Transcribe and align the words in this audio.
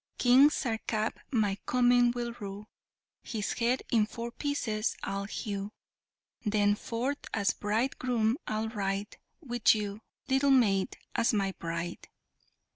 King 0.17 0.49
Sarkap 0.49 1.19
my 1.29 1.59
coming 1.67 2.09
will 2.09 2.33
rue, 2.39 2.65
His 3.21 3.53
head 3.53 3.83
in 3.91 4.07
four 4.07 4.31
pieces 4.31 4.97
I'll 5.03 5.25
hew; 5.25 5.73
Then 6.43 6.73
forth 6.73 7.19
as 7.35 7.51
a 7.51 7.57
bridegroom 7.57 8.39
I'll 8.47 8.69
ride, 8.69 9.17
With 9.41 9.75
you, 9.75 10.01
little 10.27 10.49
maid, 10.49 10.97
as 11.13 11.33
my 11.35 11.51
bride!" 11.51 12.09